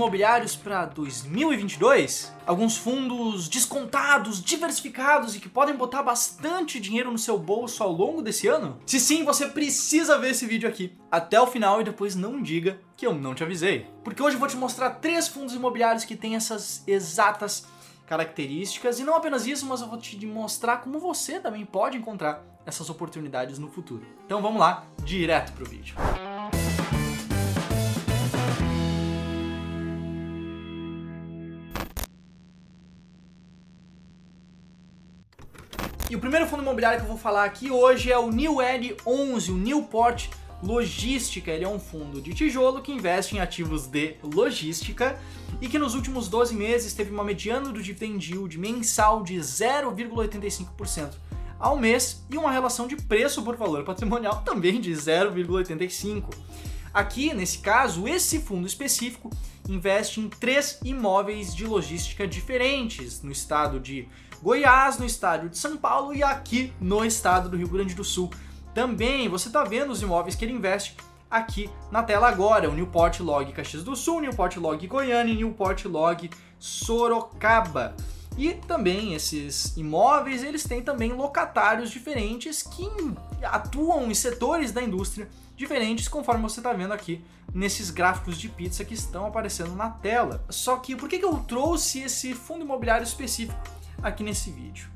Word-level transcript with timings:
imobiliários 0.00 0.56
para 0.56 0.86
2022? 0.86 2.32
Alguns 2.46 2.78
fundos 2.78 3.48
descontados, 3.48 4.42
diversificados 4.42 5.36
e 5.36 5.40
que 5.40 5.48
podem 5.48 5.76
botar 5.76 6.02
bastante 6.02 6.80
dinheiro 6.80 7.12
no 7.12 7.18
seu 7.18 7.38
bolso 7.38 7.82
ao 7.82 7.92
longo 7.92 8.22
desse 8.22 8.48
ano? 8.48 8.78
Se 8.86 8.98
sim, 8.98 9.24
você 9.24 9.46
precisa 9.46 10.18
ver 10.18 10.30
esse 10.30 10.46
vídeo 10.46 10.66
aqui 10.66 10.96
até 11.10 11.38
o 11.38 11.46
final 11.46 11.82
e 11.82 11.84
depois 11.84 12.14
não 12.14 12.42
diga 12.42 12.80
que 12.96 13.06
eu 13.06 13.14
não 13.14 13.34
te 13.34 13.44
avisei. 13.44 13.86
Porque 14.02 14.22
hoje 14.22 14.36
eu 14.36 14.40
vou 14.40 14.48
te 14.48 14.56
mostrar 14.56 14.88
três 14.90 15.28
fundos 15.28 15.54
imobiliários 15.54 16.04
que 16.04 16.16
têm 16.16 16.34
essas 16.34 16.82
exatas 16.86 17.66
características 18.06 18.98
e 18.98 19.04
não 19.04 19.14
apenas 19.14 19.46
isso, 19.46 19.66
mas 19.66 19.82
eu 19.82 19.86
vou 19.86 19.98
te 19.98 20.24
mostrar 20.24 20.78
como 20.78 20.98
você 20.98 21.38
também 21.38 21.66
pode 21.66 21.98
encontrar 21.98 22.42
essas 22.64 22.88
oportunidades 22.88 23.58
no 23.58 23.68
futuro. 23.68 24.06
Então 24.24 24.40
vamos 24.40 24.60
lá, 24.60 24.84
direto 25.04 25.52
pro 25.52 25.66
vídeo. 25.66 25.94
E 36.10 36.16
o 36.16 36.18
primeiro 36.18 36.44
fundo 36.48 36.64
imobiliário 36.64 36.98
que 36.98 37.04
eu 37.04 37.08
vou 37.08 37.16
falar 37.16 37.44
aqui 37.44 37.70
hoje 37.70 38.10
é 38.10 38.18
o 38.18 38.32
New 38.32 38.60
Ed 38.60 38.96
11, 39.06 39.52
o 39.52 39.56
Newport 39.56 40.28
Logística. 40.60 41.52
Ele 41.52 41.64
é 41.64 41.68
um 41.68 41.78
fundo 41.78 42.20
de 42.20 42.34
tijolo 42.34 42.82
que 42.82 42.90
investe 42.90 43.36
em 43.36 43.38
ativos 43.38 43.86
de 43.86 44.16
logística 44.20 45.16
e 45.60 45.68
que 45.68 45.78
nos 45.78 45.94
últimos 45.94 46.28
12 46.28 46.52
meses 46.52 46.94
teve 46.94 47.12
uma 47.12 47.22
mediana 47.22 47.70
do 47.70 47.80
dividend 47.80 48.28
yield 48.28 48.58
mensal 48.58 49.22
de 49.22 49.36
0,85% 49.36 51.12
ao 51.60 51.76
mês 51.76 52.24
e 52.28 52.36
uma 52.36 52.50
relação 52.50 52.88
de 52.88 52.96
preço 52.96 53.40
por 53.44 53.54
valor 53.54 53.84
patrimonial 53.84 54.42
também 54.44 54.80
de 54.80 54.90
0,85. 54.90 56.24
Aqui, 56.92 57.32
nesse 57.32 57.58
caso, 57.58 58.08
esse 58.08 58.40
fundo 58.40 58.66
específico 58.66 59.30
investe 59.68 60.20
em 60.20 60.28
três 60.28 60.78
imóveis 60.84 61.54
de 61.54 61.66
logística 61.66 62.26
diferentes 62.26 63.22
no 63.22 63.30
estado 63.30 63.78
de 63.78 64.08
Goiás, 64.42 64.98
no 64.98 65.04
estado 65.04 65.48
de 65.48 65.58
São 65.58 65.76
Paulo 65.76 66.14
e 66.14 66.22
aqui 66.22 66.72
no 66.80 67.04
estado 67.04 67.48
do 67.48 67.56
Rio 67.56 67.68
Grande 67.68 67.94
do 67.94 68.04
Sul. 68.04 68.30
Também 68.74 69.28
você 69.28 69.48
está 69.48 69.64
vendo 69.64 69.90
os 69.90 70.02
imóveis 70.02 70.34
que 70.34 70.44
ele 70.44 70.54
investe 70.54 70.96
aqui 71.30 71.70
na 71.90 72.02
tela 72.02 72.28
agora, 72.28 72.68
o 72.68 72.74
Newport 72.74 73.20
Log 73.20 73.52
Caxias 73.52 73.84
do 73.84 73.94
Sul, 73.94 74.20
Newport 74.20 74.56
Log 74.56 74.86
Goiânia 74.86 75.32
e 75.32 75.36
Newport 75.36 75.84
Log 75.84 76.30
Sorocaba. 76.58 77.94
E 78.40 78.54
também 78.54 79.12
esses 79.12 79.76
imóveis, 79.76 80.42
eles 80.42 80.64
têm 80.64 80.80
também 80.80 81.12
locatários 81.12 81.90
diferentes 81.90 82.62
que 82.62 82.88
atuam 83.42 84.10
em 84.10 84.14
setores 84.14 84.72
da 84.72 84.82
indústria 84.82 85.28
diferentes, 85.54 86.08
conforme 86.08 86.40
você 86.40 86.60
está 86.60 86.72
vendo 86.72 86.94
aqui 86.94 87.22
nesses 87.52 87.90
gráficos 87.90 88.38
de 88.38 88.48
pizza 88.48 88.82
que 88.82 88.94
estão 88.94 89.26
aparecendo 89.26 89.76
na 89.76 89.90
tela. 89.90 90.42
Só 90.48 90.78
que 90.78 90.96
por 90.96 91.06
que, 91.06 91.18
que 91.18 91.24
eu 91.26 91.36
trouxe 91.46 92.00
esse 92.00 92.32
fundo 92.32 92.64
imobiliário 92.64 93.04
específico 93.04 93.60
aqui 94.02 94.22
nesse 94.22 94.50
vídeo? 94.50 94.88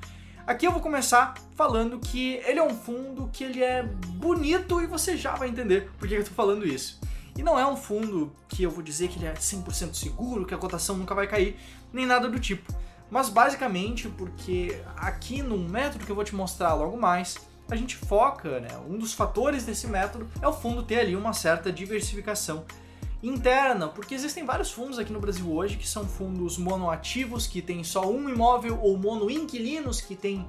Aqui 0.46 0.66
eu 0.66 0.72
vou 0.72 0.80
começar 0.80 1.34
falando 1.54 1.98
que 1.98 2.40
ele 2.46 2.58
é 2.58 2.64
um 2.64 2.74
fundo 2.74 3.28
que 3.30 3.44
ele 3.44 3.62
é 3.62 3.82
bonito 3.82 4.80
e 4.80 4.86
você 4.86 5.18
já 5.18 5.34
vai 5.34 5.50
entender 5.50 5.90
por 5.98 6.08
que 6.08 6.14
eu 6.14 6.20
estou 6.20 6.34
falando 6.34 6.66
isso. 6.66 6.98
E 7.36 7.42
não 7.42 7.58
é 7.58 7.66
um 7.66 7.76
fundo 7.76 8.32
que 8.48 8.62
eu 8.62 8.70
vou 8.70 8.82
dizer 8.82 9.08
que 9.08 9.18
ele 9.18 9.26
é 9.26 9.34
100% 9.34 9.92
seguro, 9.92 10.46
que 10.46 10.54
a 10.54 10.58
cotação 10.58 10.96
nunca 10.96 11.14
vai 11.14 11.26
cair, 11.26 11.58
nem 11.92 12.06
nada 12.06 12.26
do 12.26 12.40
tipo. 12.40 12.72
Mas 13.14 13.28
basicamente 13.28 14.08
porque 14.08 14.76
aqui 14.96 15.40
no 15.40 15.56
método 15.56 16.04
que 16.04 16.10
eu 16.10 16.16
vou 16.16 16.24
te 16.24 16.34
mostrar 16.34 16.74
logo 16.74 16.96
mais, 16.96 17.36
a 17.70 17.76
gente 17.76 17.94
foca, 17.94 18.58
né? 18.58 18.76
Um 18.88 18.98
dos 18.98 19.12
fatores 19.14 19.64
desse 19.64 19.86
método 19.86 20.28
é 20.42 20.48
o 20.48 20.52
fundo 20.52 20.82
ter 20.82 20.98
ali 20.98 21.14
uma 21.14 21.32
certa 21.32 21.70
diversificação 21.70 22.64
interna, 23.22 23.86
porque 23.86 24.16
existem 24.16 24.44
vários 24.44 24.72
fundos 24.72 24.98
aqui 24.98 25.12
no 25.12 25.20
Brasil 25.20 25.48
hoje 25.48 25.76
que 25.76 25.86
são 25.86 26.04
fundos 26.04 26.58
monoativos, 26.58 27.46
que 27.46 27.62
tem 27.62 27.84
só 27.84 28.04
um 28.04 28.28
imóvel, 28.28 28.80
ou 28.82 28.98
monoinquilinos, 28.98 30.00
que 30.00 30.16
tem 30.16 30.44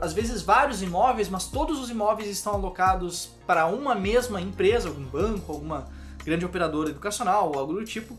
às 0.00 0.12
vezes 0.12 0.40
vários 0.40 0.80
imóveis, 0.80 1.28
mas 1.28 1.46
todos 1.46 1.80
os 1.80 1.90
imóveis 1.90 2.28
estão 2.28 2.54
alocados 2.54 3.28
para 3.44 3.66
uma 3.66 3.96
mesma 3.96 4.40
empresa, 4.40 4.88
algum 4.88 5.02
banco, 5.02 5.50
alguma 5.50 5.88
grande 6.24 6.44
operadora 6.44 6.90
educacional 6.90 7.50
ou 7.50 7.58
algo 7.58 7.72
do 7.72 7.84
tipo. 7.84 8.16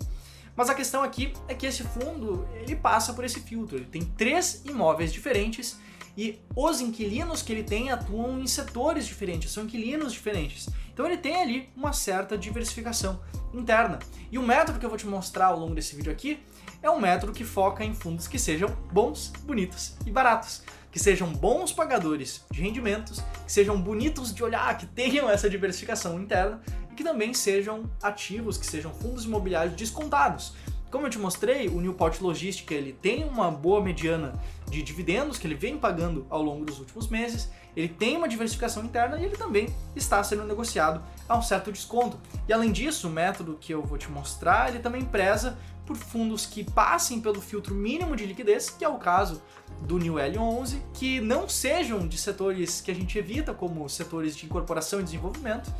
Mas 0.55 0.69
a 0.69 0.75
questão 0.75 1.03
aqui 1.03 1.33
é 1.47 1.53
que 1.53 1.65
esse 1.65 1.83
fundo 1.83 2.47
ele 2.55 2.75
passa 2.75 3.13
por 3.13 3.23
esse 3.23 3.39
filtro. 3.39 3.77
Ele 3.77 3.85
tem 3.85 4.01
três 4.01 4.61
imóveis 4.65 5.11
diferentes 5.13 5.79
e 6.17 6.37
os 6.55 6.81
inquilinos 6.81 7.41
que 7.41 7.53
ele 7.53 7.63
tem 7.63 7.91
atuam 7.91 8.41
em 8.41 8.47
setores 8.47 9.07
diferentes, 9.07 9.51
são 9.51 9.63
inquilinos 9.63 10.11
diferentes. 10.11 10.67
Então 10.99 11.07
ele 11.07 11.15
tem 11.15 11.41
ali 11.41 11.69
uma 11.77 11.93
certa 11.93 12.37
diversificação 12.37 13.21
interna. 13.53 13.99
E 14.29 14.37
o 14.37 14.43
método 14.43 14.77
que 14.77 14.85
eu 14.85 14.89
vou 14.89 14.97
te 14.97 15.07
mostrar 15.07 15.45
ao 15.45 15.57
longo 15.57 15.73
desse 15.73 15.95
vídeo 15.95 16.11
aqui 16.11 16.43
é 16.83 16.89
um 16.89 16.99
método 16.99 17.31
que 17.31 17.45
foca 17.45 17.85
em 17.85 17.93
fundos 17.93 18.27
que 18.27 18.37
sejam 18.37 18.67
bons, 18.91 19.31
bonitos 19.43 19.95
e 20.05 20.11
baratos. 20.11 20.61
Que 20.91 20.99
sejam 20.99 21.31
bons 21.31 21.71
pagadores 21.71 22.43
de 22.51 22.61
rendimentos, 22.61 23.21
que 23.45 23.49
sejam 23.49 23.81
bonitos 23.81 24.35
de 24.35 24.43
olhar, 24.43 24.77
que 24.77 24.85
tenham 24.87 25.29
essa 25.29 25.49
diversificação 25.49 26.19
interna 26.19 26.61
e 26.91 26.95
que 26.95 27.03
também 27.05 27.33
sejam 27.33 27.89
ativos, 28.03 28.57
que 28.57 28.65
sejam 28.65 28.93
fundos 28.93 29.23
imobiliários 29.23 29.75
descontados. 29.75 30.53
Como 30.91 31.05
eu 31.05 31.09
te 31.09 31.17
mostrei, 31.17 31.69
o 31.69 31.79
Newport 31.79 32.19
Logística 32.19 32.73
ele 32.73 32.91
tem 32.91 33.23
uma 33.23 33.49
boa 33.49 33.79
mediana 33.79 34.33
de 34.69 34.81
dividendos 34.81 35.37
que 35.37 35.47
ele 35.47 35.55
vem 35.55 35.77
pagando 35.77 36.27
ao 36.29 36.41
longo 36.41 36.65
dos 36.65 36.79
últimos 36.79 37.07
meses, 37.07 37.49
ele 37.79 37.87
tem 37.87 38.17
uma 38.17 38.27
diversificação 38.27 38.83
interna 38.83 39.17
e 39.17 39.23
ele 39.23 39.37
também 39.37 39.73
está 39.95 40.21
sendo 40.21 40.43
negociado 40.43 41.01
a 41.27 41.37
um 41.37 41.41
certo 41.41 41.71
desconto. 41.71 42.19
E 42.47 42.51
além 42.51 42.73
disso, 42.73 43.07
o 43.07 43.11
método 43.11 43.57
que 43.59 43.73
eu 43.73 43.81
vou 43.81 43.97
te 43.97 44.11
mostrar, 44.11 44.69
ele 44.69 44.79
também 44.79 45.05
preza 45.05 45.57
por 45.85 45.95
fundos 45.95 46.45
que 46.45 46.63
passem 46.63 47.21
pelo 47.21 47.39
filtro 47.39 47.73
mínimo 47.73 48.17
de 48.17 48.25
liquidez, 48.25 48.69
que 48.69 48.83
é 48.83 48.89
o 48.89 48.97
caso 48.97 49.41
do 49.81 49.97
New 49.97 50.15
L11, 50.15 50.81
que 50.93 51.21
não 51.21 51.47
sejam 51.47 52.05
de 52.05 52.17
setores 52.17 52.81
que 52.81 52.91
a 52.91 52.93
gente 52.93 53.17
evita, 53.17 53.53
como 53.53 53.87
setores 53.87 54.35
de 54.35 54.45
incorporação 54.45 54.99
e 54.99 55.03
desenvolvimento, 55.03 55.73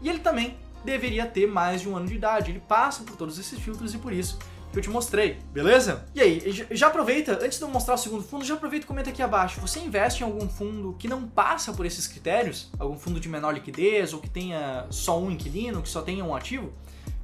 e 0.00 0.08
ele 0.08 0.20
também 0.20 0.56
deveria 0.84 1.26
ter 1.26 1.46
mais 1.46 1.82
de 1.82 1.88
um 1.88 1.96
ano 1.96 2.06
de 2.06 2.14
idade. 2.14 2.50
Ele 2.50 2.60
passa 2.60 3.04
por 3.04 3.14
todos 3.14 3.38
esses 3.38 3.58
filtros 3.60 3.94
e 3.94 3.98
por 3.98 4.12
isso 4.12 4.38
que 4.72 4.78
eu 4.78 4.82
te 4.82 4.88
mostrei, 4.88 5.38
beleza? 5.52 6.06
E 6.14 6.20
aí, 6.20 6.66
já 6.70 6.86
aproveita, 6.86 7.38
antes 7.42 7.58
de 7.58 7.64
eu 7.64 7.68
mostrar 7.68 7.94
o 7.94 7.98
segundo 7.98 8.22
fundo, 8.22 8.42
já 8.42 8.54
aproveita 8.54 8.86
e 8.86 8.88
comenta 8.88 9.10
aqui 9.10 9.22
abaixo. 9.22 9.60
Você 9.60 9.78
investe 9.78 10.22
em 10.22 10.26
algum 10.26 10.48
fundo 10.48 10.96
que 10.98 11.06
não 11.06 11.28
passa 11.28 11.74
por 11.74 11.84
esses 11.84 12.06
critérios? 12.06 12.70
Algum 12.78 12.98
fundo 12.98 13.20
de 13.20 13.28
menor 13.28 13.52
liquidez 13.52 14.14
ou 14.14 14.20
que 14.20 14.30
tenha 14.30 14.86
só 14.88 15.20
um 15.20 15.30
inquilino, 15.30 15.82
que 15.82 15.88
só 15.90 16.00
tenha 16.00 16.24
um 16.24 16.34
ativo? 16.34 16.72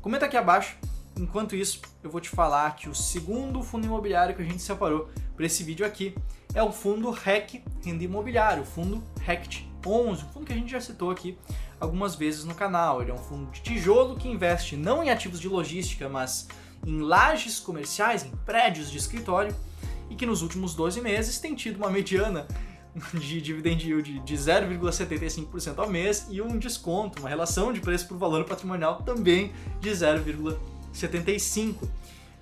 Comenta 0.03 0.27
aqui 0.27 0.37
abaixo. 0.37 0.77
Enquanto 1.17 1.57
isso, 1.57 1.81
eu 2.03 2.11
vou 2.11 2.21
te 2.21 2.29
falar 2.29 2.77
que 2.77 2.89
o 2.89 2.95
segundo 2.95 3.63
fundo 3.63 3.87
imobiliário 3.87 4.37
que 4.37 4.43
a 4.43 4.45
gente 4.45 4.63
separou 4.63 5.09
para 5.35 5.47
esse 5.47 5.65
vídeo 5.65 5.87
aqui 5.87 6.15
é 6.55 6.63
o 6.63 6.71
fundo 6.71 7.11
REC 7.11 7.63
Renda 7.83 8.05
Imobiliário, 8.05 8.63
o 8.63 8.67
fundo 8.67 9.03
RECT 9.21 9.67
11, 9.85 10.23
um 10.23 10.29
fundo 10.29 10.47
que 10.47 10.53
a 10.53 10.57
gente 10.57 10.71
já 10.71 10.81
citou 10.81 11.11
aqui 11.11 11.37
algumas 11.81 12.15
vezes 12.15 12.45
no 12.45 12.55
canal. 12.55 13.01
Ele 13.01 13.11
é 13.11 13.15
um 13.15 13.19
fundo 13.19 13.51
de 13.51 13.63
tijolo 13.63 14.17
que 14.17 14.29
investe 14.29 14.77
não 14.77 15.03
em 15.03 15.11
ativos 15.11 15.41
de 15.41 15.49
logística, 15.49 16.09
mas 16.09 16.47
em 16.87 17.01
lajes 17.01 17.61
comerciais, 17.61 18.25
em 18.25 18.31
prédios 18.45 18.91
de 18.91 18.99
escritório, 18.99 19.55
e 20.11 20.15
que 20.15 20.27
nos 20.27 20.43
últimos 20.43 20.75
12 20.75 21.01
meses 21.01 21.39
tem 21.39 21.55
tido 21.55 21.77
uma 21.77 21.91
mediana 21.91 22.47
de 23.15 23.41
dividend 23.41 23.87
yield 23.87 24.21
de 24.21 24.35
0,75% 24.35 25.79
ao 25.79 25.89
mês 25.89 26.27
e 26.31 26.43
um 26.43 26.59
desconto, 26.59 27.21
uma 27.21 27.29
relação 27.29 27.73
de 27.73 27.81
preço 27.81 28.09
por 28.09 28.17
valor 28.19 28.45
patrimonial 28.45 29.03
também 29.03 29.53
de 29.81 29.91
0,75%. 29.91 31.89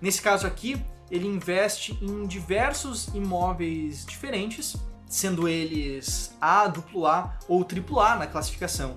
Nesse 0.01 0.23
caso 0.23 0.47
aqui, 0.47 0.81
ele 1.11 1.27
investe 1.27 1.99
em 2.03 2.27
diversos 2.27 3.09
imóveis 3.09 4.05
diferentes, 4.05 4.77
sendo 5.09 5.49
eles 5.49 6.37
A, 6.41 6.65
AA 6.65 7.39
ou 7.49 7.65
AAA 7.65 8.17
na 8.17 8.27
classificação 8.27 8.97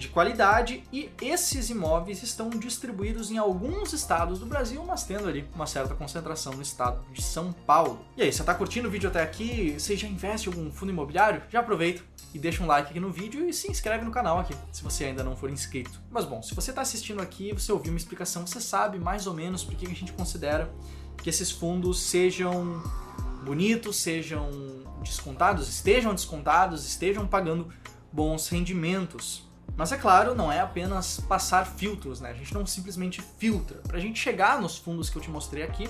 de 0.00 0.08
qualidade 0.08 0.82
e 0.90 1.10
esses 1.20 1.68
imóveis 1.68 2.22
estão 2.22 2.48
distribuídos 2.48 3.30
em 3.30 3.36
alguns 3.36 3.92
estados 3.92 4.38
do 4.38 4.46
Brasil, 4.46 4.82
mas 4.84 5.04
tendo 5.04 5.28
ali 5.28 5.46
uma 5.54 5.66
certa 5.66 5.94
concentração 5.94 6.54
no 6.54 6.62
estado 6.62 7.04
de 7.12 7.22
São 7.22 7.52
Paulo. 7.52 8.04
E 8.16 8.22
aí, 8.22 8.32
você 8.32 8.40
está 8.40 8.54
curtindo 8.54 8.88
o 8.88 8.90
vídeo 8.90 9.10
até 9.10 9.22
aqui? 9.22 9.78
Você 9.78 9.96
já 9.96 10.08
investe 10.08 10.48
em 10.48 10.52
algum 10.52 10.72
fundo 10.72 10.90
imobiliário? 10.90 11.42
Já 11.50 11.60
aproveita 11.60 12.02
e 12.32 12.38
deixa 12.38 12.64
um 12.64 12.66
like 12.66 12.90
aqui 12.90 12.98
no 12.98 13.10
vídeo 13.10 13.46
e 13.46 13.52
se 13.52 13.70
inscreve 13.70 14.04
no 14.04 14.10
canal 14.10 14.38
aqui, 14.38 14.54
se 14.72 14.82
você 14.82 15.04
ainda 15.04 15.22
não 15.22 15.36
for 15.36 15.50
inscrito. 15.50 16.00
Mas 16.10 16.24
bom, 16.24 16.42
se 16.42 16.54
você 16.54 16.70
está 16.70 16.80
assistindo 16.80 17.20
aqui, 17.20 17.52
você 17.52 17.70
ouviu 17.70 17.92
uma 17.92 17.98
explicação, 17.98 18.46
você 18.46 18.60
sabe 18.60 18.98
mais 18.98 19.26
ou 19.26 19.34
menos 19.34 19.62
por 19.62 19.74
que 19.74 19.86
a 19.86 19.94
gente 19.94 20.12
considera 20.12 20.72
que 21.18 21.28
esses 21.28 21.50
fundos 21.50 22.00
sejam 22.00 22.82
bonitos, 23.44 23.96
sejam 23.96 24.48
descontados, 25.02 25.68
estejam 25.68 26.14
descontados, 26.14 26.86
estejam 26.86 27.26
pagando 27.26 27.68
bons 28.10 28.48
rendimentos. 28.48 29.49
Mas 29.76 29.92
é 29.92 29.96
claro, 29.96 30.34
não 30.34 30.52
é 30.52 30.60
apenas 30.60 31.20
passar 31.20 31.66
filtros, 31.66 32.20
né? 32.20 32.30
A 32.30 32.34
gente 32.34 32.52
não 32.52 32.66
simplesmente 32.66 33.22
filtra. 33.38 33.78
Para 33.78 33.96
a 33.96 34.00
gente 34.00 34.18
chegar 34.18 34.60
nos 34.60 34.76
fundos 34.76 35.08
que 35.08 35.16
eu 35.16 35.22
te 35.22 35.30
mostrei 35.30 35.62
aqui, 35.62 35.88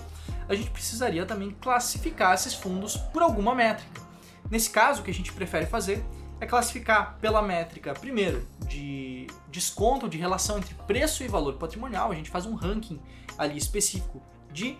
a 0.48 0.54
gente 0.54 0.70
precisaria 0.70 1.26
também 1.26 1.50
classificar 1.60 2.34
esses 2.34 2.54
fundos 2.54 2.96
por 2.96 3.22
alguma 3.22 3.54
métrica. 3.54 4.00
Nesse 4.50 4.70
caso, 4.70 5.00
o 5.00 5.04
que 5.04 5.10
a 5.10 5.14
gente 5.14 5.32
prefere 5.32 5.66
fazer 5.66 6.04
é 6.40 6.46
classificar 6.46 7.18
pela 7.20 7.42
métrica, 7.42 7.92
primeiro, 7.92 8.46
de 8.66 9.26
desconto 9.50 10.08
de 10.08 10.16
relação 10.16 10.58
entre 10.58 10.74
preço 10.86 11.22
e 11.22 11.28
valor 11.28 11.54
patrimonial. 11.54 12.10
A 12.10 12.14
gente 12.14 12.30
faz 12.30 12.46
um 12.46 12.54
ranking 12.54 13.00
ali 13.36 13.58
específico 13.58 14.22
de 14.52 14.78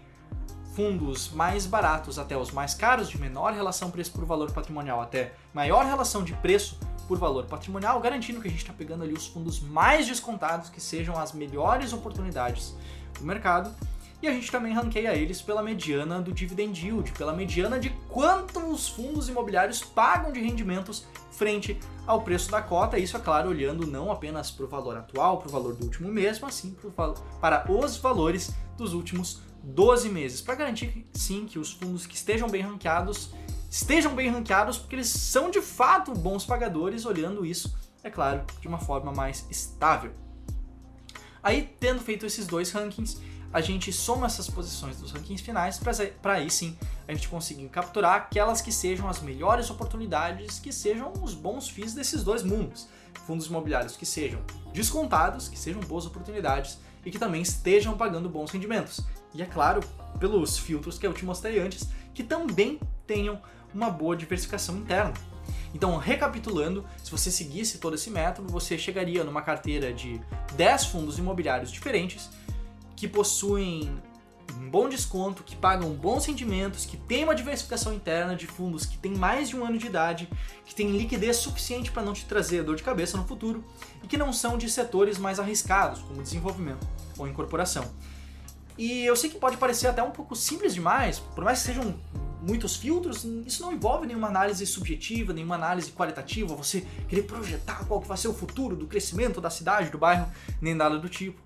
fundos 0.75 1.31
mais 1.31 1.67
baratos 1.67 2.19
até 2.19 2.37
os 2.37 2.51
mais 2.51 2.75
caros, 2.75 3.09
de 3.09 3.21
menor 3.21 3.53
relação 3.53 3.91
preço 3.91 4.13
por 4.13 4.25
valor 4.25 4.51
patrimonial 4.53 5.01
até 5.01 5.35
maior 5.53 5.85
relação 5.85 6.25
de 6.25 6.33
preço 6.35 6.79
por 7.11 7.19
valor 7.19 7.45
patrimonial, 7.47 7.99
garantindo 7.99 8.41
que 8.41 8.47
a 8.47 8.51
gente 8.53 8.61
está 8.61 8.73
pegando 8.73 9.03
ali 9.03 9.13
os 9.13 9.27
fundos 9.27 9.59
mais 9.59 10.07
descontados, 10.07 10.71
que 10.71 10.81
sejam 10.81 11.19
as 11.19 11.33
melhores 11.33 11.93
oportunidades 11.93 12.73
do 13.19 13.25
mercado. 13.25 13.75
E 14.23 14.29
a 14.29 14.33
gente 14.33 14.49
também 14.49 14.73
ranqueia 14.73 15.13
eles 15.17 15.43
pela 15.43 15.61
mediana 15.61 16.21
do 16.21 16.33
dividend 16.33 16.81
yield, 16.81 17.11
pela 17.15 17.33
mediana 17.33 17.81
de 17.81 17.91
quanto 18.09 18.61
os 18.61 18.89
fundos 18.89 19.29
imobiliários 19.29 19.83
pagam 19.83 20.31
de 20.31 20.41
rendimentos 20.41 21.05
frente 21.33 21.81
ao 22.07 22.23
preço 22.23 22.49
da 22.49 22.63
cota. 22.63 22.97
Isso, 22.97 23.17
é 23.17 23.21
claro, 23.21 23.49
olhando 23.49 23.89
não 23.89 24.13
apenas 24.13 24.53
para 24.53 24.67
o 24.67 24.69
valor 24.69 24.97
atual, 24.97 25.39
para 25.39 25.49
o 25.49 25.51
valor 25.51 25.75
do 25.75 25.87
último 25.87 26.13
mês, 26.13 26.39
mas 26.39 26.55
sim 26.55 26.77
para 27.41 27.65
os 27.69 27.97
valores 27.97 28.55
dos 28.79 28.95
últimos 28.95 29.41
12 29.65 30.09
meses, 30.11 30.41
para 30.41 30.55
garantir 30.55 31.05
sim 31.13 31.45
que 31.45 31.59
os 31.59 31.73
fundos 31.73 32.07
que 32.07 32.15
estejam 32.15 32.49
bem 32.49 32.63
ranqueados 32.63 33.35
estejam 33.71 34.15
bem 34.15 34.29
ranqueados, 34.29 34.77
porque 34.77 34.97
eles 34.97 35.09
são 35.09 35.49
de 35.49 35.63
fato 35.63 36.13
bons 36.13 36.45
pagadores, 36.45 37.07
olhando 37.07 37.47
isso, 37.47 37.73
é 38.03 38.11
claro, 38.11 38.45
de 38.61 38.67
uma 38.67 38.79
forma 38.79 39.13
mais 39.13 39.47
estável. 39.49 40.13
Aí, 41.41 41.75
tendo 41.79 42.01
feito 42.01 42.27
esses 42.27 42.47
dois 42.47 42.73
rankings, 42.73 43.23
a 43.53 43.61
gente 43.61 43.93
soma 43.93 44.27
essas 44.27 44.49
posições 44.49 44.99
dos 44.99 45.13
rankings 45.13 45.43
finais 45.43 45.81
para 46.23 46.35
aí 46.35 46.51
sim 46.51 46.77
a 47.09 47.13
gente 47.13 47.29
conseguir 47.29 47.69
capturar 47.69 48.15
aquelas 48.15 48.61
que 48.61 48.71
sejam 48.71 49.09
as 49.09 49.21
melhores 49.21 49.71
oportunidades, 49.71 50.61
que 50.61 50.73
sejam 50.73 51.13
os 51.21 51.35
bons 51.35 51.69
FIIs 51.69 51.95
desses 51.95 52.23
dois 52.23 52.43
mundos. 52.43 52.89
Fundos 53.27 53.47
imobiliários 53.47 53.97
que 53.97 54.07
sejam 54.07 54.41
descontados, 54.73 55.49
que 55.49 55.59
sejam 55.59 55.81
boas 55.81 56.07
oportunidades 56.07 56.79
e 57.05 57.11
que 57.11 57.19
também 57.19 57.43
estejam 57.43 57.97
pagando 57.97 58.29
bons 58.29 58.51
rendimentos. 58.51 59.01
E 59.35 59.43
é 59.43 59.47
claro, 59.47 59.81
pelos 60.19 60.59
filtros 60.59 60.99
que 60.99 61.07
eu 61.07 61.13
te 61.13 61.25
mostrei 61.25 61.59
antes, 61.59 61.89
que 62.15 62.23
também 62.23 62.79
tenham 63.07 63.41
uma 63.75 63.91
boa 63.91 64.17
diversificação 64.17 64.77
interna. 64.77 65.15
Então, 65.75 65.97
recapitulando, 65.97 66.85
se 67.03 67.11
você 67.11 67.31
seguisse 67.31 67.79
todo 67.79 67.95
esse 67.95 68.11
método, 68.11 68.53
você 68.53 68.77
chegaria 68.77 69.23
numa 69.23 69.43
carteira 69.43 69.93
de 69.93 70.21
10 70.55 70.87
fundos 70.87 71.19
imobiliários 71.19 71.71
diferentes 71.71 72.29
que 72.97 73.07
possuem 73.07 73.89
um 74.59 74.69
bom 74.69 74.89
desconto, 74.89 75.45
que 75.45 75.55
pagam 75.55 75.91
bons 75.93 76.27
rendimentos, 76.27 76.85
que 76.85 76.97
tem 76.97 77.23
uma 77.25 77.35
diversificação 77.35 77.95
interna 77.95 78.35
de 78.35 78.47
fundos 78.47 78.85
que 78.85 78.99
tem 78.99 79.15
mais 79.15 79.49
de 79.49 79.57
um 79.57 79.65
ano 79.65 79.79
de 79.79 79.87
idade, 79.87 80.29
que 80.65 80.75
tem 80.75 80.91
liquidez 80.97 81.37
suficiente 81.37 81.93
para 81.93 82.03
não 82.03 82.13
te 82.13 82.25
trazer 82.25 82.65
dor 82.65 82.77
de 82.77 82.83
cabeça 82.83 83.17
no 83.17 83.25
futuro 83.25 83.65
e 84.03 84.09
que 84.09 84.19
não 84.19 84.33
são 84.33 84.59
de 84.59 84.69
setores 84.69 85.19
mais 85.19 85.39
arriscados, 85.39 86.01
como 86.03 86.23
desenvolvimento 86.23 86.87
ou 87.17 87.29
incorporação. 87.29 87.85
E 88.77 89.05
eu 89.05 89.15
sei 89.15 89.31
que 89.31 89.39
pode 89.39 89.57
parecer 89.57 89.87
até 89.87 90.03
um 90.03 90.11
pouco 90.11 90.35
simples 90.35 90.75
demais, 90.75 91.19
por 91.19 91.45
mais 91.45 91.61
que 91.61 91.67
sejam 91.67 91.95
muitos 92.43 92.77
filtros, 92.77 93.25
isso 93.47 93.63
não 93.63 93.73
envolve 93.73 94.07
nenhuma 94.07 94.29
análise 94.29 94.65
subjetiva, 94.67 95.33
nenhuma 95.33 95.55
análise 95.55 95.93
qualitativa, 95.93 96.55
você 96.55 96.85
querer 97.09 97.23
projetar 97.23 97.85
qual 97.87 98.01
que 98.01 98.09
vai 98.09 98.17
ser 98.17 98.29
o 98.29 98.35
futuro 98.35 98.75
do 98.77 98.87
crescimento 98.87 99.41
da 99.41 99.51
cidade, 99.51 99.91
do 99.91 99.99
bairro, 99.99 100.31
nem 100.61 100.75
nada 100.75 100.99
do 100.99 101.09
tipo. 101.09 101.41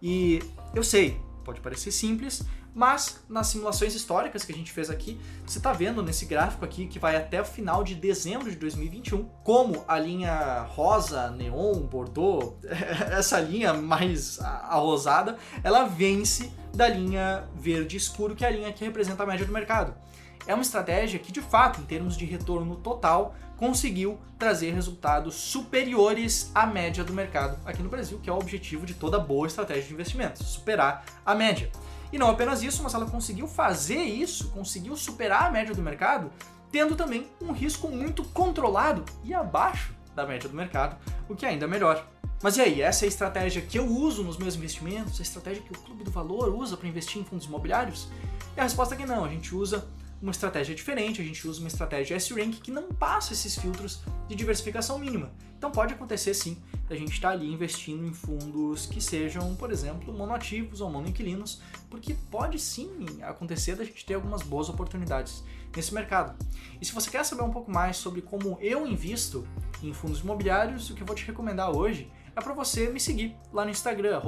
E 0.00 0.42
eu 0.74 0.82
sei, 0.82 1.20
pode 1.44 1.60
parecer 1.60 1.92
simples, 1.92 2.44
mas 2.74 3.22
nas 3.28 3.48
simulações 3.48 3.94
históricas 3.94 4.44
que 4.44 4.52
a 4.52 4.54
gente 4.54 4.72
fez 4.72 4.88
aqui, 4.88 5.20
você 5.46 5.58
está 5.58 5.72
vendo 5.72 6.02
nesse 6.02 6.24
gráfico 6.24 6.64
aqui 6.64 6.86
que 6.86 6.98
vai 6.98 7.16
até 7.16 7.40
o 7.40 7.44
final 7.44 7.84
de 7.84 7.94
dezembro 7.94 8.50
de 8.50 8.56
2021, 8.56 9.24
como 9.44 9.84
a 9.86 9.98
linha 9.98 10.62
rosa, 10.62 11.30
neon, 11.30 11.80
bordeaux, 11.80 12.54
essa 13.12 13.38
linha 13.40 13.74
mais 13.74 14.40
arrosada, 14.40 15.36
ela 15.62 15.84
vence 15.84 16.50
da 16.74 16.88
linha 16.88 17.46
verde 17.54 17.96
escuro, 17.96 18.34
que 18.34 18.44
é 18.44 18.48
a 18.48 18.50
linha 18.50 18.72
que 18.72 18.84
representa 18.84 19.22
a 19.22 19.26
média 19.26 19.44
do 19.44 19.52
mercado. 19.52 19.94
É 20.46 20.54
uma 20.54 20.62
estratégia 20.62 21.18
que, 21.18 21.30
de 21.30 21.40
fato, 21.40 21.80
em 21.80 21.84
termos 21.84 22.16
de 22.16 22.24
retorno 22.24 22.76
total, 22.76 23.34
conseguiu 23.56 24.18
trazer 24.38 24.72
resultados 24.72 25.34
superiores 25.34 26.50
à 26.54 26.66
média 26.66 27.04
do 27.04 27.12
mercado 27.12 27.58
aqui 27.64 27.82
no 27.82 27.88
Brasil, 27.88 28.18
que 28.20 28.28
é 28.28 28.32
o 28.32 28.38
objetivo 28.38 28.84
de 28.84 28.94
toda 28.94 29.18
boa 29.20 29.46
estratégia 29.46 29.84
de 29.84 29.94
investimento, 29.94 30.42
superar 30.42 31.04
a 31.24 31.34
média. 31.34 31.70
E 32.12 32.18
não 32.18 32.28
apenas 32.28 32.62
isso, 32.62 32.82
mas 32.82 32.92
ela 32.92 33.06
conseguiu 33.06 33.46
fazer 33.46 34.02
isso, 34.02 34.50
conseguiu 34.50 34.96
superar 34.96 35.44
a 35.44 35.50
média 35.50 35.74
do 35.74 35.80
mercado, 35.80 36.30
tendo 36.70 36.96
também 36.96 37.28
um 37.40 37.52
risco 37.52 37.88
muito 37.88 38.24
controlado 38.24 39.04
e 39.22 39.32
abaixo 39.32 39.94
da 40.14 40.26
média 40.26 40.48
do 40.48 40.56
mercado, 40.56 40.96
o 41.28 41.34
que 41.36 41.46
é 41.46 41.50
ainda 41.50 41.66
melhor. 41.68 42.06
Mas 42.42 42.56
e 42.56 42.60
aí, 42.60 42.82
essa 42.82 43.04
é 43.04 43.06
a 43.06 43.08
estratégia 43.08 43.62
que 43.62 43.78
eu 43.78 43.86
uso 43.86 44.24
nos 44.24 44.36
meus 44.36 44.56
investimentos? 44.56 45.20
A 45.20 45.22
estratégia 45.22 45.62
que 45.62 45.72
o 45.72 45.78
Clube 45.78 46.02
do 46.02 46.10
Valor 46.10 46.52
usa 46.52 46.76
para 46.76 46.88
investir 46.88 47.22
em 47.22 47.24
fundos 47.24 47.46
imobiliários? 47.46 48.08
E 48.56 48.60
a 48.60 48.64
resposta 48.64 48.96
é 48.96 48.98
que 48.98 49.06
não, 49.06 49.24
a 49.24 49.28
gente 49.28 49.54
usa 49.54 49.86
uma 50.22 50.30
estratégia 50.30 50.74
diferente, 50.74 51.20
a 51.20 51.24
gente 51.24 51.46
usa 51.46 51.58
uma 51.58 51.68
estratégia 51.68 52.14
S-Rank 52.14 52.60
que 52.60 52.70
não 52.70 52.88
passa 52.88 53.32
esses 53.32 53.58
filtros 53.58 54.02
de 54.28 54.36
diversificação 54.36 54.96
mínima. 54.98 55.32
Então 55.58 55.70
pode 55.70 55.94
acontecer 55.94 56.32
sim 56.32 56.56
a 56.88 56.94
gente 56.94 57.12
estar 57.12 57.28
tá 57.28 57.34
ali 57.34 57.52
investindo 57.52 58.06
em 58.06 58.12
fundos 58.12 58.86
que 58.86 59.00
sejam, 59.00 59.54
por 59.56 59.72
exemplo, 59.72 60.12
monoativos 60.12 60.80
ou 60.80 60.90
monoinquilinos, 60.90 61.60
porque 61.90 62.14
pode 62.30 62.58
sim 62.58 63.06
acontecer 63.22 63.74
da 63.74 63.84
gente 63.84 64.04
ter 64.04 64.14
algumas 64.14 64.42
boas 64.42 64.68
oportunidades 64.68 65.42
nesse 65.74 65.92
mercado. 65.92 66.36
E 66.80 66.84
se 66.84 66.92
você 66.92 67.10
quer 67.10 67.24
saber 67.24 67.42
um 67.42 67.50
pouco 67.50 67.70
mais 67.70 67.96
sobre 67.96 68.22
como 68.22 68.58
eu 68.60 68.86
invisto 68.86 69.46
em 69.82 69.92
fundos 69.92 70.20
imobiliários, 70.20 70.90
o 70.90 70.94
que 70.94 71.02
eu 71.02 71.06
vou 71.06 71.16
te 71.16 71.24
recomendar 71.24 71.74
hoje 71.74 72.10
é 72.34 72.40
para 72.40 72.52
você 72.52 72.88
me 72.88 72.98
seguir 72.98 73.36
lá 73.52 73.64
no 73.64 73.70
Instagram, 73.70 74.20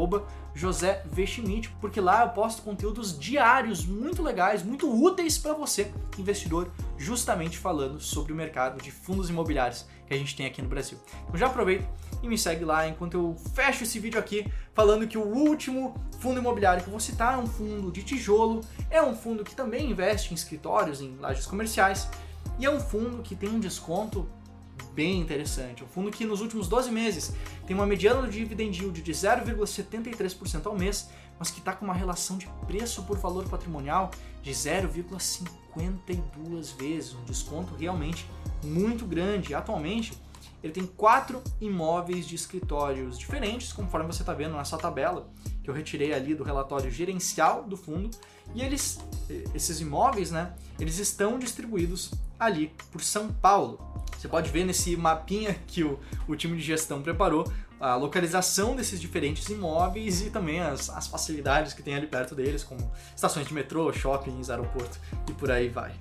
@josé_vschmidt, 0.55 1.71
porque 1.81 2.01
lá 2.01 2.25
eu 2.25 2.31
posto 2.31 2.63
conteúdos 2.63 3.19
diários 3.19 3.85
muito 3.85 4.23
legais, 4.23 4.63
muito 4.63 4.91
úteis 4.91 5.39
para 5.39 5.55
você, 5.55 5.93
investidor, 6.19 6.71
justamente 6.99 7.59
falando 7.59 8.01
sobre 8.01 8.33
o 8.33 8.37
mercado 8.37 8.81
de 8.83 8.91
fundos 8.91 9.31
imobiliários 9.31 9.87
que 10.07 10.15
a 10.15 10.17
gente 10.17 10.37
tem 10.37 10.47
aqui 10.47 10.61
no 10.61 10.69
Brasil. 10.69 10.99
Então 11.25 11.37
já 11.37 11.47
aproveita 11.47 11.89
e 12.23 12.29
me 12.29 12.39
segue 12.39 12.65
lá 12.65 12.87
enquanto 12.87 13.15
eu 13.15 13.37
fecho 13.55 13.85
esse 13.85 13.99
vídeo 13.99 14.19
aqui 14.19 14.51
falando 14.73 15.07
que 15.07 15.19
o 15.19 15.25
último 15.25 15.95
fundo 16.21 16.39
imobiliário 16.41 16.83
que 16.83 16.89
eu 16.89 16.93
vou 16.93 17.01
citar 17.01 17.35
é 17.35 17.37
um 17.39 17.47
fundo 17.47 17.91
de 17.91 18.03
tijolo, 18.03 18.61
é 18.91 19.03
um 19.03 19.15
fundo 19.15 19.45
que 19.45 19.55
também 19.55 19.91
investe 19.91 20.33
em 20.33 20.35
escritórios, 20.35 21.01
em 21.01 21.17
lajes 21.17 21.47
comerciais, 21.47 22.09
e 22.59 22.67
é 22.67 22.71
um 22.71 22.81
fundo 22.81 23.23
que 23.23 23.35
tem 23.35 23.49
um 23.49 23.59
desconto 23.59 24.29
bem 24.95 25.21
interessante. 25.21 25.83
Um 25.83 25.87
fundo 25.87 26.11
que 26.11 26.25
nos 26.25 26.41
últimos 26.41 26.69
12 26.69 26.91
meses 26.91 27.35
tem 27.67 27.75
uma 27.75 27.87
mediana 27.87 28.23
do 28.23 28.31
dividend 28.31 28.81
yield 28.81 29.03
de 29.03 29.13
0,73% 29.13 30.67
ao 30.67 30.77
mês, 30.77 31.09
mas 31.39 31.51
que 31.51 31.59
está 31.59 31.73
com 31.73 31.85
uma 31.85 31.95
relação 31.95 32.39
de 32.39 32.47
preço 32.67 33.03
por 33.03 33.19
valor 33.19 33.49
patrimonial 33.49 34.11
de 34.43 34.53
0,52 34.53 36.79
vezes, 36.79 37.15
um 37.15 37.25
desconto 37.25 37.75
realmente 37.75 38.25
muito 38.63 39.05
grande. 39.05 39.55
Atualmente, 39.55 40.13
ele 40.63 40.73
tem 40.73 40.87
quatro 40.87 41.43
imóveis 41.61 42.27
de 42.27 42.35
escritórios 42.35 43.19
diferentes, 43.19 43.73
conforme 43.73 44.07
você 44.07 44.23
está 44.23 44.33
vendo 44.33 44.57
nessa 44.57 44.79
tabela 44.79 45.29
que 45.65 45.71
eu 45.71 45.75
retirei 45.75 46.13
ali 46.13 46.35
do 46.35 46.45
relatório 46.45 46.91
gerencial 46.91 47.65
do 47.65 47.77
fundo, 47.77 48.11
e 48.55 48.63
eles, 48.63 49.01
esses 49.55 49.81
imóveis, 49.81 50.31
né, 50.31 50.53
eles 50.79 50.99
estão 50.99 51.39
distribuídos 51.39 52.13
ali 52.39 52.71
por 52.93 53.01
São 53.03 53.33
Paulo. 53.33 53.81
Você 54.17 54.29
pode 54.29 54.51
ver 54.51 54.65
nesse 54.65 54.95
mapinha 54.97 55.57
que 55.67 55.83
o, 55.83 55.99
o 56.29 56.37
time 56.37 56.57
de 56.57 56.63
gestão 56.63 57.03
preparou 57.03 57.51
a 57.81 57.97
localização 57.97 58.77
desses 58.77 59.01
diferentes 59.01 59.49
imóveis 59.49 60.21
e 60.21 60.31
também 60.31 60.61
as, 60.61 60.91
as 60.91 61.07
facilidades 61.07 61.73
que 61.73 61.83
tem 61.83 61.95
ali 61.95 62.07
perto 62.07 62.35
deles, 62.35 62.63
como 62.63 62.91
estações 63.17 63.47
de 63.47 63.55
metrô, 63.55 63.93
shoppings, 63.93 64.51
aeroporto 64.51 64.99
e 65.29 65.33
por 65.33 65.51
aí 65.51 65.69
vai. 65.69 65.95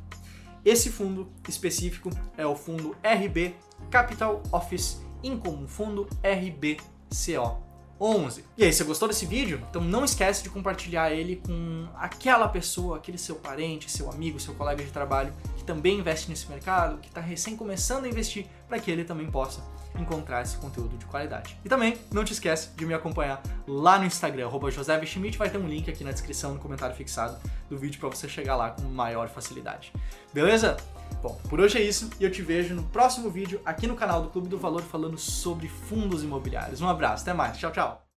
Esse 0.64 0.90
fundo 0.90 1.30
específico 1.48 2.10
é 2.38 2.46
o 2.46 2.56
fundo 2.56 2.96
RB 3.04 3.56
Capital 3.90 4.42
Office 4.52 5.02
Income, 5.24 5.68
fundo 5.68 6.08
RBCO. 6.24 7.73
11. 8.00 8.44
E 8.58 8.64
aí, 8.64 8.74
você 8.74 8.84
gostou 8.84 9.08
desse 9.08 9.26
vídeo? 9.26 9.62
Então 9.70 9.82
não 9.82 10.04
esquece 10.04 10.44
de 10.44 10.50
compartilhar 10.50 11.12
ele 11.12 11.38
com 11.38 11.88
aquela 11.96 12.48
pessoa, 12.48 12.98
aquele 12.98 13.18
seu 13.18 13.36
parente, 13.36 13.90
seu 13.90 14.10
amigo, 14.12 14.40
seu 14.40 14.54
colega 14.54 14.84
de 14.84 14.92
trabalho 14.92 15.34
que 15.56 15.64
também 15.64 16.00
investe 16.00 16.30
nesse 16.30 16.50
mercado, 16.50 17.00
que 17.00 17.08
está 17.08 17.22
recém 17.22 17.56
começando 17.56 18.06
a 18.06 18.10
investir, 18.10 18.46
para 18.68 18.80
que 18.80 18.92
ele 18.92 19.04
também 19.04 19.30
possa 19.30 19.62
encontrar 20.00 20.42
esse 20.42 20.58
conteúdo 20.58 20.98
de 20.98 21.06
qualidade. 21.06 21.58
E 21.64 21.70
também 21.70 21.98
não 22.12 22.24
te 22.24 22.34
esquece 22.34 22.70
de 22.76 22.86
me 22.86 22.94
acompanhar 22.94 23.42
lá 23.68 24.00
no 24.00 24.06
Instagram, 24.06 24.50
@josé_schmidt, 24.50 25.38
vai 25.38 25.50
ter 25.50 25.58
um 25.60 25.68
link 25.68 25.90
aqui 25.90 26.04
na 26.04 26.12
descrição, 26.12 26.56
no 26.56 26.60
comentário 26.60 26.96
fixado 26.96 27.38
do 27.70 27.78
vídeo 27.78 28.00
para 28.00 28.10
você 28.10 28.28
chegar 28.28 28.56
lá 28.56 28.72
com 28.72 28.82
maior 28.84 29.30
facilidade. 29.30 29.94
Beleza? 30.34 30.78
Bom, 31.22 31.40
por 31.50 31.60
hoje 31.62 31.78
é 31.78 31.82
isso 31.82 32.10
e 32.20 32.24
eu 32.24 32.32
te 32.32 32.42
vejo 32.42 32.76
no 32.76 32.84
próximo 32.84 33.30
vídeo 33.30 33.62
aqui 33.66 33.88
no 33.88 33.96
canal 33.96 34.22
do 34.22 34.30
Clube 34.30 34.50
do 34.50 34.58
Valor 34.58 34.82
falando 34.82 35.18
sobre 35.18 35.68
fundos 35.68 36.24
imobiliários. 36.24 36.82
Um 36.82 36.90
abraço, 36.90 37.24
até 37.24 37.34
mais, 37.34 37.58
tchau, 37.58 37.72
tchau! 37.72 38.04